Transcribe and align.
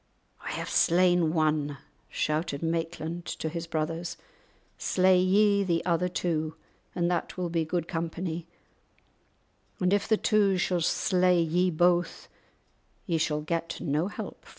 "I 0.43 0.49
have 0.53 0.67
slain 0.67 1.31
one," 1.31 1.77
shouted 2.09 2.63
Maitland 2.63 3.23
to 3.37 3.49
his 3.49 3.67
brothers; 3.67 4.17
"slay 4.79 5.19
ye 5.19 5.63
the 5.63 5.85
other 5.85 6.07
two, 6.09 6.55
and 6.95 7.11
that 7.11 7.37
will 7.37 7.49
be 7.51 7.65
good 7.65 7.87
company, 7.87 8.47
and 9.79 9.93
if 9.93 10.07
the 10.07 10.17
two 10.17 10.57
shall 10.57 10.81
slay 10.81 11.39
ye 11.39 11.69
both, 11.69 12.27
ye 13.05 13.19
shall 13.19 13.41
get 13.41 13.79
no 13.79 14.07
help 14.07 14.43
from 14.43 14.49
me." 14.49 14.49